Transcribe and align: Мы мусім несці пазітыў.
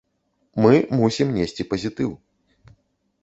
Мы 0.65 0.71
мусім 1.01 1.27
несці 1.35 1.65
пазітыў. 1.73 2.11